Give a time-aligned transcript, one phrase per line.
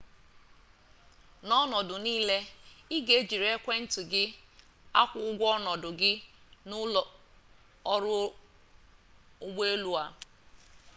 [1.47, 2.37] n'ọnọdụ niile
[2.95, 4.23] i ga-ejiriri ekwentị gị
[5.01, 6.11] akwụ ụgwọ ọnọdụ gị
[6.69, 7.01] n'ụlọ
[7.93, 8.15] ọrụ
[9.45, 10.05] ụgbọelu a